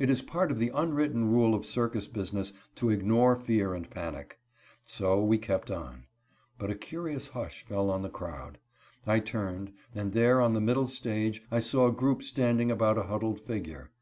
It 0.00 0.10
is 0.10 0.20
part 0.20 0.50
of 0.50 0.58
the 0.58 0.72
unwritten 0.74 1.30
rule 1.30 1.54
of 1.54 1.64
circus 1.64 2.08
business 2.08 2.52
to 2.74 2.90
ignore 2.90 3.36
fear 3.36 3.72
and 3.72 3.88
panic. 3.88 4.40
So 4.84 5.22
we 5.22 5.38
kept 5.38 5.70
on. 5.70 6.06
But 6.58 6.72
a 6.72 6.74
curious 6.74 7.28
hush 7.28 7.62
fell 7.62 7.88
on 7.88 8.02
the 8.02 8.08
crowd. 8.10 8.58
I 9.06 9.20
turned, 9.20 9.72
and 9.94 10.12
there 10.12 10.40
on 10.40 10.54
the 10.54 10.60
middle 10.60 10.88
stage 10.88 11.44
I 11.52 11.60
saw 11.60 11.86
a 11.86 11.92
group 11.92 12.24
standing 12.24 12.72
about 12.72 12.98
a 12.98 13.04
huddled 13.04 13.38
figure. 13.42 13.92